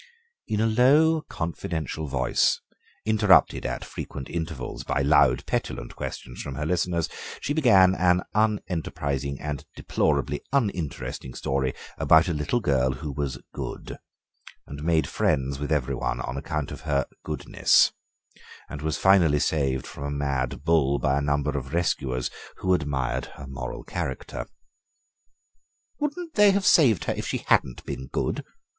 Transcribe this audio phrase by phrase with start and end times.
[0.47, 2.59] In a low, confidential voice,
[3.05, 7.07] interrupted at frequent intervals by loud, petulant questionings from her listeners,
[7.39, 13.99] she began an unenterprising and deplorably uninteresting story about a little girl who was good,
[14.65, 17.91] and made friends with every one on account of her goodness,
[18.69, 23.25] and was finally saved from a mad bull by a number of rescuers who admired
[23.35, 24.47] her moral character.
[25.99, 28.43] "Wouldn't they have saved her if she hadn't been good?"